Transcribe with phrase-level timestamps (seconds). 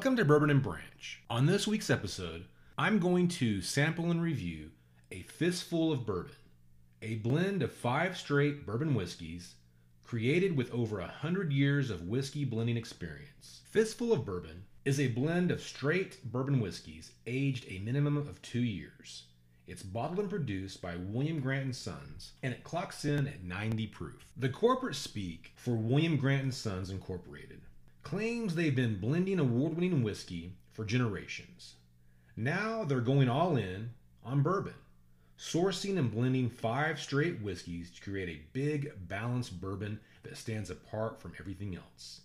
[0.00, 1.22] Welcome to Bourbon and Branch.
[1.28, 2.46] On this week's episode,
[2.78, 4.70] I'm going to sample and review
[5.12, 6.36] a fistful of bourbon,
[7.02, 9.56] a blend of five straight bourbon whiskeys
[10.02, 13.60] created with over a hundred years of whiskey blending experience.
[13.66, 18.62] Fistful of Bourbon is a blend of straight bourbon whiskeys aged a minimum of two
[18.62, 19.24] years.
[19.66, 24.32] It's bottled and produced by William Grant Sons, and it clocks in at 90 proof.
[24.34, 27.60] The corporate speak for William Grant Sons Incorporated
[28.10, 31.74] claims they've been blending award-winning whiskey for generations.
[32.36, 33.90] Now they're going all in
[34.24, 34.74] on bourbon,
[35.38, 41.22] sourcing and blending five straight whiskeys to create a big, balanced bourbon that stands apart
[41.22, 42.22] from everything else.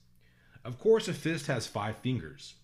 [0.64, 2.56] Of course, a fist has five fingers,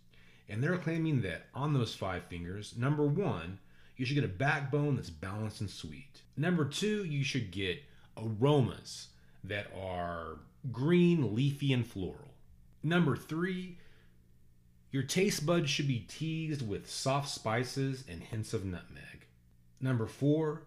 [0.50, 3.60] and they're claiming that on those five fingers, number one,
[3.98, 6.22] you should get a backbone that's balanced and sweet.
[6.36, 7.84] Number two, you should get
[8.18, 9.10] aromas
[9.44, 10.40] that are
[10.72, 12.31] green, leafy, and floral.
[12.84, 13.78] Number three,
[14.92, 19.28] your taste buds should be teased with soft spices and hints of nutmeg.
[19.80, 20.64] Number four,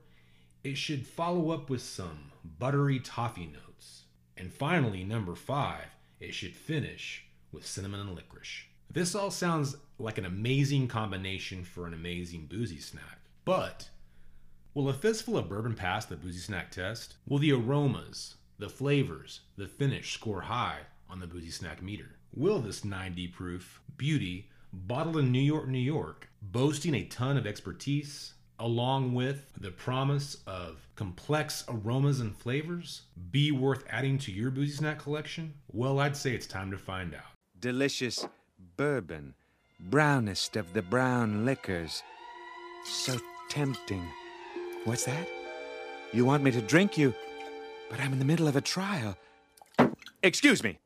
[0.62, 4.04] it should follow up with some buttery toffee notes.
[4.36, 5.86] And finally, number five,
[6.20, 8.64] it should finish with cinnamon and licorice.
[8.90, 13.18] This all sounds like an amazing combination for an amazing boozy snack.
[13.44, 13.90] But
[14.72, 17.14] will a fistful of bourbon pass the boozy snack test?
[17.26, 22.16] Will the aromas, the flavors, the finish score high on the boozy snack meter?
[22.34, 27.46] Will this 90 proof beauty, bottled in New York, New York, boasting a ton of
[27.46, 34.50] expertise, along with the promise of complex aromas and flavors, be worth adding to your
[34.50, 35.54] boozy snack collection?
[35.72, 37.22] Well, I'd say it's time to find out.
[37.60, 38.26] delicious
[38.76, 39.34] bourbon,
[39.80, 42.02] brownest of the brown liquors.
[42.84, 44.06] So tempting.
[44.84, 45.26] What's that?
[46.12, 47.14] You want me to drink you,
[47.90, 49.16] but I'm in the middle of a trial.
[50.22, 50.78] Excuse me.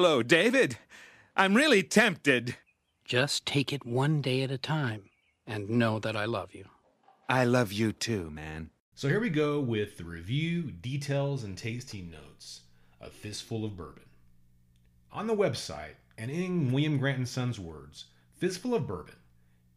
[0.00, 0.78] Hello, David.
[1.34, 2.54] I'm really tempted.
[3.04, 5.10] Just take it one day at a time
[5.44, 6.66] and know that I love you.
[7.28, 8.70] I love you too, man.
[8.94, 12.60] So here we go with the review, details, and tasting notes
[13.00, 14.04] of Fistful of Bourbon.
[15.10, 18.04] On the website, and in William Grant and Sons' words,
[18.36, 19.16] Fistful of Bourbon.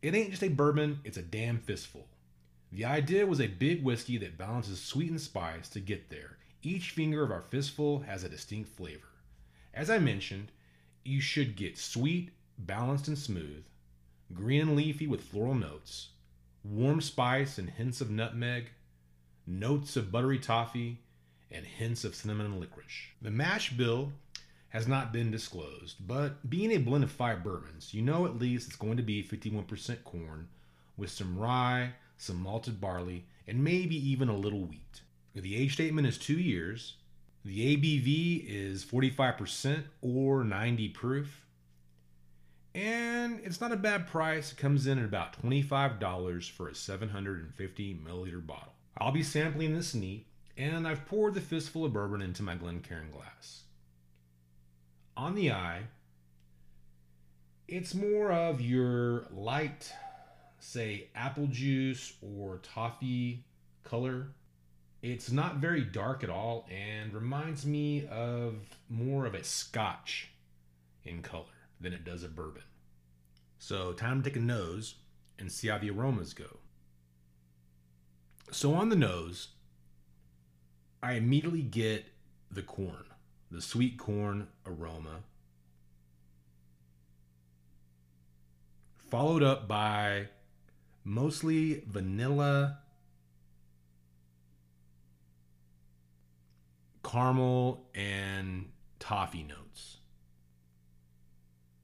[0.04, 2.06] It ain't just a bourbon, it's a damn fistful.
[2.72, 6.38] The idea was a big whiskey that balances sweet and spice to get there.
[6.62, 9.11] Each finger of our fistful has a distinct flavor.
[9.74, 10.52] As I mentioned,
[11.04, 13.64] you should get sweet, balanced, and smooth,
[14.34, 16.10] green and leafy with floral notes,
[16.64, 18.70] warm spice and hints of nutmeg,
[19.48, 21.00] notes of buttery toffee,
[21.50, 23.10] and hints of cinnamon and licorice.
[23.22, 24.14] The mash bill
[24.70, 28.68] has not been disclosed, but being a blend of five bourbons, you know at least
[28.68, 30.48] it's going to be 51% corn
[30.96, 35.02] with some rye, some malted barley, and maybe even a little wheat.
[35.34, 36.96] The age statement is two years.
[37.44, 41.46] The ABV is 45% or 90 proof.
[42.74, 44.52] And it's not a bad price.
[44.52, 48.74] It comes in at about $25 for a 750 milliliter bottle.
[48.98, 53.10] I'll be sampling this neat, and I've poured the fistful of bourbon into my Glencairn
[53.12, 53.64] glass.
[55.18, 55.82] On the eye,
[57.68, 59.92] it's more of your light,
[60.60, 63.44] say, apple juice or toffee
[63.84, 64.28] color.
[65.02, 68.56] It's not very dark at all and reminds me of
[68.90, 70.30] more of a scotch
[71.04, 71.46] in color
[71.80, 72.64] than it does a bourbon.
[73.58, 74.96] So, time to take a nose
[75.40, 76.58] and see how the aromas go.
[78.52, 79.50] So, on the nose,
[81.02, 82.06] I immediately get
[82.52, 83.06] the corn,
[83.50, 85.24] the sweet corn aroma.
[89.12, 90.26] followed up by
[91.04, 92.78] mostly vanilla,
[97.12, 99.98] caramel, and toffee notes.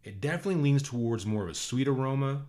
[0.04, 2.46] It definitely leans towards more of a sweet aroma.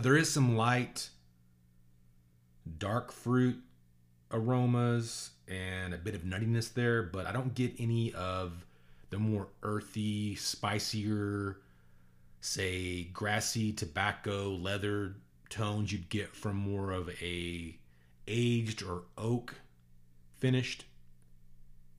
[0.00, 1.10] There is some light
[2.78, 3.58] dark fruit
[4.30, 8.64] aromas and a bit of nuttiness there, but I don't get any of
[9.10, 11.58] the more earthy, spicier,
[12.40, 15.16] say grassy tobacco leather
[15.50, 17.76] tones you'd get from more of a
[18.26, 19.56] aged or oak
[20.42, 20.86] finished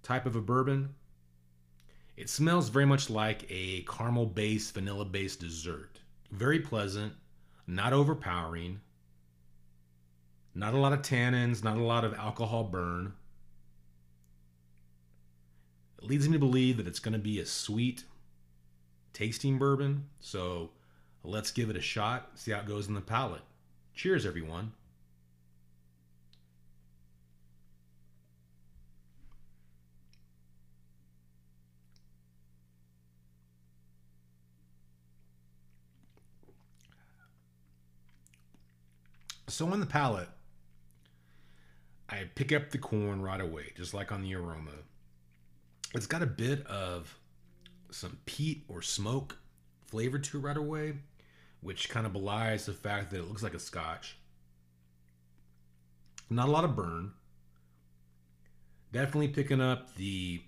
[0.03, 0.93] type of a bourbon.
[2.17, 6.01] It smells very much like a caramel based, vanilla based dessert.
[6.29, 7.13] Very pleasant,
[7.67, 8.81] not overpowering,
[10.53, 13.13] not a lot of tannins, not a lot of alcohol burn.
[15.99, 18.03] It leads me to believe that it's going to be a sweet
[19.13, 20.09] tasting bourbon.
[20.19, 20.71] So
[21.23, 23.43] let's give it a shot, see how it goes in the palate.
[23.95, 24.73] Cheers, everyone.
[39.53, 40.29] So on the palate,
[42.09, 44.71] I pick up the corn right away, just like on the aroma.
[45.93, 47.19] It's got a bit of
[47.91, 49.37] some peat or smoke
[49.85, 50.93] flavor to it right away,
[51.61, 54.17] which kind of belies the fact that it looks like a scotch.
[56.31, 57.11] Not a lot of burn.
[58.91, 60.41] Definitely picking up the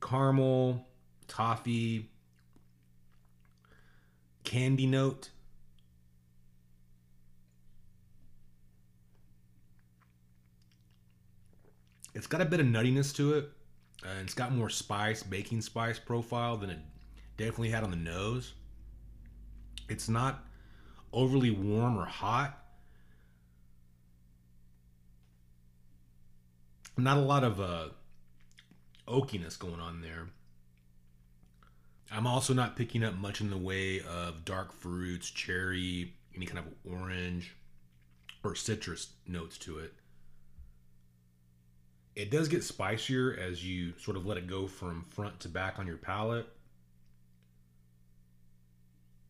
[0.00, 0.88] caramel,
[1.28, 2.10] toffee,
[4.42, 5.30] candy note
[12.14, 13.50] It's got a bit of nuttiness to it.
[14.02, 16.78] and it's got more spice, baking spice profile than it
[17.36, 18.54] definitely had on the nose.
[19.88, 20.44] It's not
[21.12, 22.56] overly warm or hot.
[26.96, 27.88] Not a lot of uh,
[29.08, 30.28] oakiness going on there.
[32.12, 36.58] I'm also not picking up much in the way of dark fruits, cherry, any kind
[36.58, 37.54] of orange
[38.42, 39.94] or citrus notes to it.
[42.20, 45.78] It does get spicier as you sort of let it go from front to back
[45.78, 46.46] on your palate.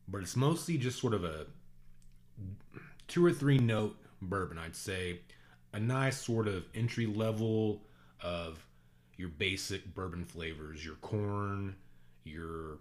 [0.09, 1.45] But it's mostly just sort of a
[3.07, 5.21] two or three note bourbon, I'd say.
[5.71, 7.81] A nice sort of entry level
[8.19, 8.65] of
[9.15, 11.77] your basic bourbon flavors your corn,
[12.25, 12.79] your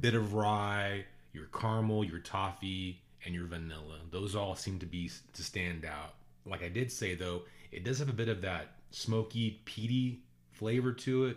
[0.00, 3.98] bit of rye, your caramel, your toffee, and your vanilla.
[4.10, 6.14] Those all seem to be to stand out.
[6.46, 10.20] Like I did say though, it does have a bit of that smoky, peaty
[10.52, 11.36] flavor to it.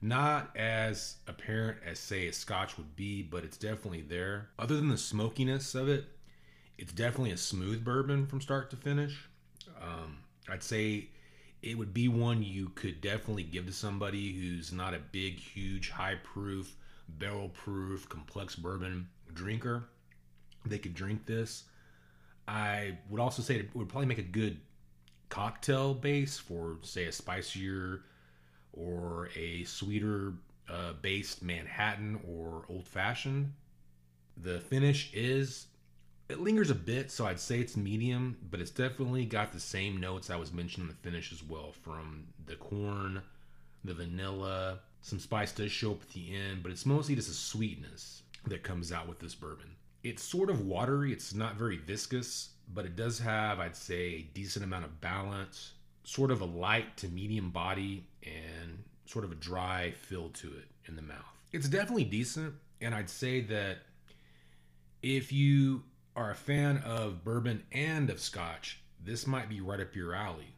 [0.00, 4.48] Not as apparent as, say, a scotch would be, but it's definitely there.
[4.58, 6.06] Other than the smokiness of it,
[6.76, 9.28] it's definitely a smooth bourbon from start to finish.
[9.80, 10.18] Um,
[10.48, 11.08] I'd say
[11.62, 15.90] it would be one you could definitely give to somebody who's not a big, huge,
[15.90, 16.74] high proof,
[17.08, 19.84] barrel proof, complex bourbon drinker.
[20.66, 21.64] They could drink this.
[22.48, 24.58] I would also say it would probably make a good
[25.32, 28.02] cocktail base for, say, a spicier
[28.74, 30.34] or a sweeter
[30.70, 33.54] uh, based Manhattan or old fashioned.
[34.36, 35.68] The finish is,
[36.28, 39.98] it lingers a bit, so I'd say it's medium, but it's definitely got the same
[39.98, 43.22] notes I was mentioning in the finish as well from the corn,
[43.84, 44.80] the vanilla.
[45.00, 48.62] Some spice does show up at the end, but it's mostly just a sweetness that
[48.62, 49.76] comes out with this bourbon.
[50.02, 54.28] It's sort of watery, it's not very viscous, but it does have, I'd say, a
[54.34, 55.72] decent amount of balance,
[56.04, 60.68] sort of a light to medium body, and sort of a dry feel to it
[60.86, 61.18] in the mouth.
[61.52, 63.78] It's definitely decent, and I'd say that
[65.02, 65.82] if you
[66.16, 70.54] are a fan of bourbon and of scotch, this might be right up your alley.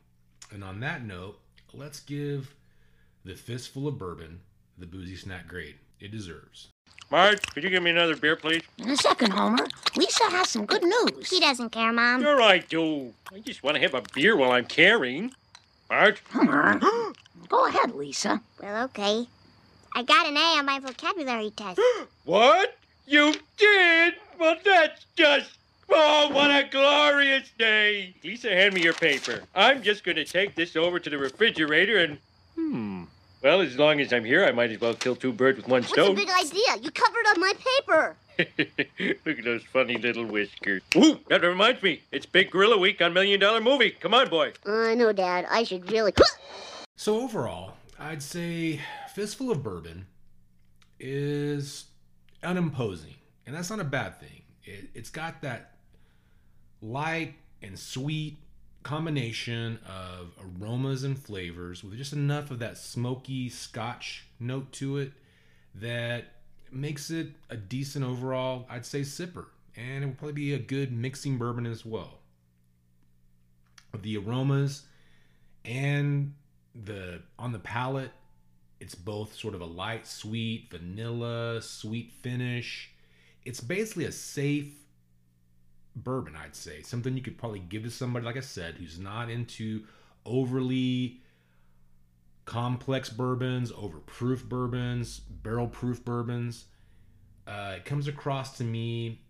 [0.50, 1.38] And on that note,
[1.72, 2.54] let's give
[3.24, 4.40] the fistful of bourbon
[4.78, 6.68] the boozy snack grade it deserves.
[7.14, 8.64] Marge, could you give me another beer, please?
[8.76, 9.68] In a second, Homer.
[9.94, 11.30] Lisa has some good news.
[11.30, 12.20] He doesn't care, Mom.
[12.20, 13.14] Sure I do.
[13.32, 15.30] I just want to have a beer while I'm carrying.
[15.88, 16.20] Marge?
[16.32, 16.80] Homer.
[17.48, 18.40] Go ahead, Lisa.
[18.60, 19.28] Well, okay.
[19.94, 21.80] I got an A on my vocabulary test.
[22.24, 22.76] What?
[23.06, 24.14] You did?
[24.40, 25.52] Well, that's just.
[25.88, 28.16] Oh, what a glorious day.
[28.24, 29.42] Lisa, hand me your paper.
[29.54, 32.18] I'm just going to take this over to the refrigerator and.
[32.56, 33.04] Hmm.
[33.44, 35.82] Well, as long as I'm here, I might as well kill two birds with one
[35.82, 36.14] What's the stone.
[36.14, 36.80] big idea?
[36.80, 38.16] You covered up my paper.
[39.26, 40.80] Look at those funny little whiskers.
[40.96, 42.00] Ooh, that reminds me.
[42.10, 43.90] It's Big Gorilla Week on Million Dollar Movie.
[43.90, 44.54] Come on, boy.
[44.64, 45.46] I know, Dad.
[45.50, 46.12] I should really.
[46.96, 48.80] So overall, I'd say
[49.14, 50.06] Fistful of Bourbon
[51.00, 51.86] is
[52.44, 54.42] unimposing, and that's not a bad thing.
[54.62, 55.72] It, it's got that
[56.80, 58.38] light and sweet
[58.84, 65.12] combination of aromas and flavors with just enough of that smoky Scotch note to it
[65.74, 66.26] that
[66.70, 69.46] makes it a decent overall, I'd say, sipper.
[69.76, 72.18] And it will probably be a good mixing bourbon as well.
[74.00, 74.82] The aromas
[75.64, 76.34] and
[76.74, 78.10] the on the palate,
[78.80, 82.90] it's both sort of a light, sweet, vanilla, sweet finish.
[83.44, 84.83] It's basically a safe
[85.96, 86.82] bourbon, I'd say.
[86.82, 89.84] Something you could probably give to somebody, like I said, who's not into
[90.24, 91.20] overly
[92.44, 96.66] complex bourbons, overproof bourbons, barrel proof bourbons.
[97.46, 99.20] Uh, it comes across to me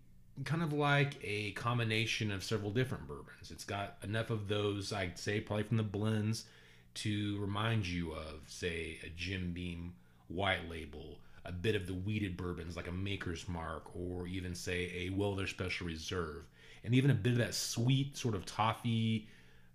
[0.44, 3.50] kind of like a combination of several different bourbons.
[3.50, 6.47] It's got enough of those, I'd say, probably from the blends
[6.94, 9.94] to remind you of, say, a Jim Beam
[10.28, 14.90] white label, a bit of the wheated bourbons like a Maker's Mark, or even, say,
[15.06, 16.44] a Weller Special Reserve,
[16.85, 19.29] and even a bit of that sweet sort of toffee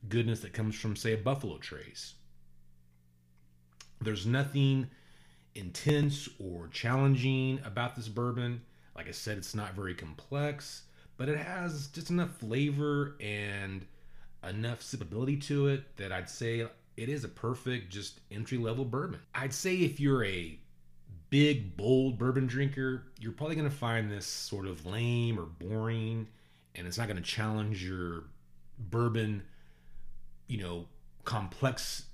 [0.08, 2.14] goodness that comes from, say, a Buffalo Trace.
[4.02, 4.90] There's nothing
[5.56, 8.62] intense or challenging about this bourbon.
[8.96, 10.84] Like I said, it's not very complex,
[11.18, 13.86] but it has just enough flavor and
[14.48, 19.20] enough sippability to it that I'd say it is a perfect just entry level bourbon.
[19.36, 20.58] I'd say if you're a
[21.30, 25.89] big, bold bourbon drinker, you're probably going to find this sort of lame or boring,
[26.76, 28.26] and it's not going to challenge your
[28.78, 29.44] bourbon,
[30.48, 30.88] you know,
[31.26, 32.06] complex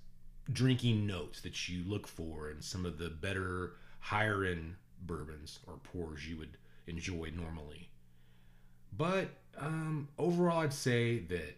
[0.51, 5.75] drinking notes that you look for in some of the better higher end bourbons or
[5.77, 6.57] pours you would
[6.87, 7.89] enjoy normally.
[8.95, 11.57] But um, overall, I'd say that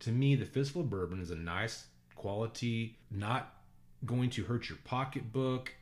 [0.00, 3.54] to me, the Fistful of Bourbon is a nice quality, not
[4.04, 5.72] going to hurt your pocketbook,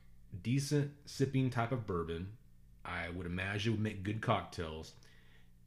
[0.42, 2.28] decent sipping type of bourbon.
[2.84, 4.92] I would imagine would make good cocktails.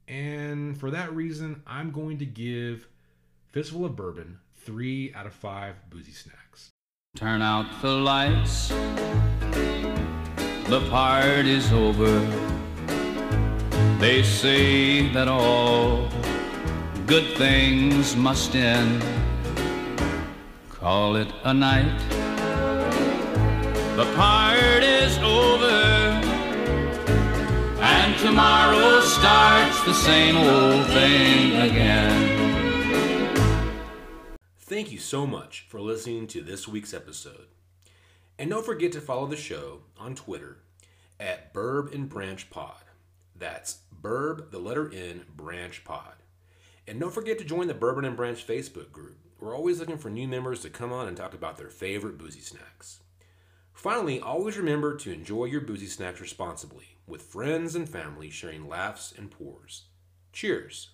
[0.08, 2.86] And for that reason, I'm going to give
[3.52, 6.70] Fistful of Bourbon three out of five boozy snacks.
[7.16, 8.68] Turn out the lights.
[10.68, 12.20] The party's over.
[13.98, 16.10] They say that all
[17.06, 19.02] good things must end.
[20.68, 21.98] Call it a night.
[23.96, 25.95] The party's over.
[28.06, 32.46] And tomorrow starts the same old thing again.
[34.60, 37.48] Thank you so much for listening to this week's episode.
[38.38, 40.58] And don't forget to follow the show on Twitter
[41.18, 42.84] at Burb and Branch Pod.
[43.34, 46.14] That's Burb, the letter N, Branch Pod.
[46.86, 49.18] And don't forget to join the Bourbon and Branch Facebook group.
[49.40, 52.38] We're always looking for new members to come on and talk about their favorite boozy
[52.38, 53.00] snacks.
[53.76, 59.12] Finally, always remember to enjoy your boozy snacks responsibly, with friends and family sharing laughs
[59.18, 59.84] and pours.
[60.32, 60.92] Cheers!